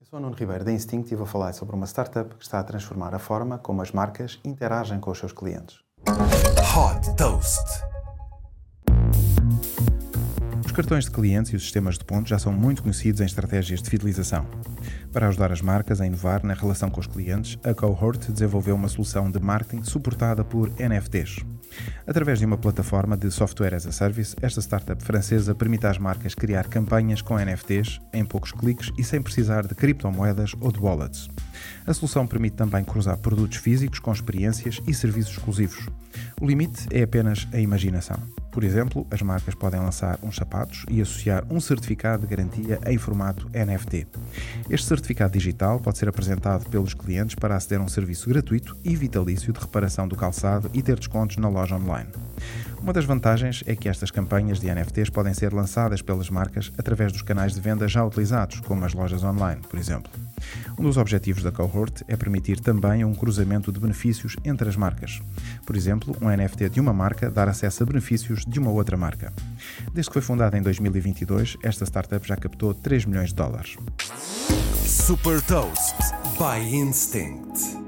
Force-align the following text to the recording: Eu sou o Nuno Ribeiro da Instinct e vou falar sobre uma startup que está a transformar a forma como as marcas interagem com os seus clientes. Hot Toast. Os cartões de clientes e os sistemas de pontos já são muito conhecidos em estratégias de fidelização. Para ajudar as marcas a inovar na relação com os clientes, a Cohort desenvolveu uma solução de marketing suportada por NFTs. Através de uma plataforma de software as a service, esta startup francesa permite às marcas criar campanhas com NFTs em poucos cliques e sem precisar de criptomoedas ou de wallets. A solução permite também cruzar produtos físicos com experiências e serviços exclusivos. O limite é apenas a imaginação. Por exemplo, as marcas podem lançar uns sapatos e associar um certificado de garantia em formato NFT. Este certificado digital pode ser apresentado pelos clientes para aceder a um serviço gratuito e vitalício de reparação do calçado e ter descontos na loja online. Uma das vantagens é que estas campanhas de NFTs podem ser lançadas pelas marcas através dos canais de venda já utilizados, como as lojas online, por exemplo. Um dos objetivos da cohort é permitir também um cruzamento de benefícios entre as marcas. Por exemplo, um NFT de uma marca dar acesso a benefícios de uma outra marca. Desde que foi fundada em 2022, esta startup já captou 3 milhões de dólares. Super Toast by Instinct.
Eu 0.00 0.06
sou 0.06 0.18
o 0.18 0.22
Nuno 0.22 0.34
Ribeiro 0.34 0.64
da 0.64 0.72
Instinct 0.72 1.12
e 1.12 1.16
vou 1.16 1.26
falar 1.26 1.52
sobre 1.52 1.76
uma 1.76 1.84
startup 1.84 2.34
que 2.34 2.42
está 2.42 2.58
a 2.58 2.64
transformar 2.64 3.14
a 3.14 3.18
forma 3.18 3.58
como 3.58 3.82
as 3.82 3.92
marcas 3.92 4.40
interagem 4.42 4.98
com 4.98 5.10
os 5.10 5.18
seus 5.18 5.30
clientes. 5.30 5.80
Hot 6.74 7.16
Toast. 7.18 7.84
Os 10.64 10.72
cartões 10.72 11.04
de 11.04 11.10
clientes 11.10 11.52
e 11.52 11.56
os 11.56 11.62
sistemas 11.62 11.98
de 11.98 12.04
pontos 12.06 12.30
já 12.30 12.38
são 12.38 12.50
muito 12.50 12.82
conhecidos 12.82 13.20
em 13.20 13.26
estratégias 13.26 13.82
de 13.82 13.90
fidelização. 13.90 14.46
Para 15.12 15.28
ajudar 15.28 15.52
as 15.52 15.60
marcas 15.60 16.00
a 16.00 16.06
inovar 16.06 16.46
na 16.46 16.54
relação 16.54 16.88
com 16.88 17.00
os 17.00 17.06
clientes, 17.06 17.58
a 17.62 17.74
Cohort 17.74 18.32
desenvolveu 18.32 18.76
uma 18.76 18.88
solução 18.88 19.30
de 19.30 19.38
marketing 19.38 19.82
suportada 19.82 20.42
por 20.42 20.70
NFTs. 20.80 21.44
Através 22.06 22.38
de 22.38 22.46
uma 22.46 22.58
plataforma 22.58 23.16
de 23.16 23.30
software 23.30 23.74
as 23.74 23.86
a 23.86 23.92
service, 23.92 24.36
esta 24.42 24.60
startup 24.60 25.02
francesa 25.02 25.54
permite 25.54 25.86
às 25.86 25.98
marcas 25.98 26.34
criar 26.34 26.68
campanhas 26.68 27.22
com 27.22 27.38
NFTs 27.38 28.00
em 28.12 28.24
poucos 28.24 28.52
cliques 28.52 28.90
e 28.98 29.04
sem 29.04 29.22
precisar 29.22 29.66
de 29.66 29.74
criptomoedas 29.74 30.52
ou 30.60 30.72
de 30.72 30.78
wallets. 30.78 31.28
A 31.86 31.94
solução 31.94 32.26
permite 32.26 32.56
também 32.56 32.84
cruzar 32.84 33.16
produtos 33.18 33.58
físicos 33.58 33.98
com 33.98 34.12
experiências 34.12 34.80
e 34.86 34.94
serviços 34.94 35.36
exclusivos. 35.36 35.86
O 36.40 36.46
limite 36.46 36.86
é 36.90 37.02
apenas 37.02 37.46
a 37.52 37.58
imaginação. 37.58 38.16
Por 38.50 38.64
exemplo, 38.64 39.06
as 39.10 39.22
marcas 39.22 39.54
podem 39.54 39.80
lançar 39.80 40.18
uns 40.22 40.36
sapatos 40.36 40.84
e 40.90 41.00
associar 41.00 41.44
um 41.50 41.60
certificado 41.60 42.26
de 42.26 42.34
garantia 42.34 42.80
em 42.86 42.98
formato 42.98 43.48
NFT. 43.50 44.06
Este 44.68 44.86
certificado 44.86 45.32
digital 45.32 45.78
pode 45.78 45.98
ser 45.98 46.08
apresentado 46.08 46.68
pelos 46.68 46.94
clientes 46.94 47.36
para 47.36 47.56
aceder 47.56 47.80
a 47.80 47.84
um 47.84 47.88
serviço 47.88 48.28
gratuito 48.28 48.76
e 48.84 48.96
vitalício 48.96 49.52
de 49.52 49.60
reparação 49.60 50.08
do 50.08 50.16
calçado 50.16 50.68
e 50.74 50.82
ter 50.82 50.98
descontos 50.98 51.36
na 51.36 51.48
loja 51.48 51.76
online. 51.76 52.08
Uma 52.80 52.92
das 52.92 53.04
vantagens 53.04 53.62
é 53.66 53.76
que 53.76 53.88
estas 53.88 54.10
campanhas 54.10 54.60
de 54.60 54.72
NFTs 54.72 55.10
podem 55.10 55.34
ser 55.34 55.52
lançadas 55.52 56.02
pelas 56.02 56.30
marcas 56.30 56.72
através 56.78 57.12
dos 57.12 57.22
canais 57.22 57.54
de 57.54 57.60
venda 57.60 57.86
já 57.86 58.04
utilizados, 58.04 58.60
como 58.60 58.84
as 58.84 58.94
lojas 58.94 59.22
online, 59.22 59.60
por 59.68 59.78
exemplo. 59.78 60.10
Um 60.78 60.82
dos 60.82 60.96
objetivos 60.96 61.42
da 61.42 61.52
cohort 61.52 62.02
é 62.08 62.16
permitir 62.16 62.60
também 62.60 63.04
um 63.04 63.14
cruzamento 63.14 63.70
de 63.70 63.78
benefícios 63.78 64.36
entre 64.44 64.68
as 64.68 64.76
marcas. 64.76 65.20
Por 65.66 65.76
exemplo, 65.76 66.16
um 66.20 66.28
NFT 66.28 66.70
de 66.70 66.80
uma 66.80 66.92
marca 66.92 67.30
dar 67.30 67.48
acesso 67.48 67.82
a 67.82 67.86
benefícios 67.86 68.44
de 68.46 68.58
uma 68.58 68.70
outra 68.70 68.96
marca. 68.96 69.32
Desde 69.92 70.10
que 70.10 70.14
foi 70.14 70.22
fundada 70.22 70.56
em 70.56 70.62
2022, 70.62 71.58
esta 71.62 71.84
startup 71.84 72.26
já 72.26 72.36
captou 72.36 72.72
3 72.74 73.04
milhões 73.04 73.30
de 73.30 73.34
dólares. 73.34 73.76
Super 74.86 75.40
Toast 75.42 75.96
by 76.38 76.74
Instinct. 76.74 77.79